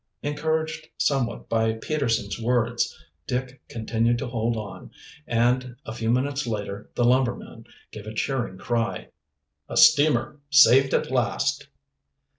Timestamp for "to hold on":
4.17-4.89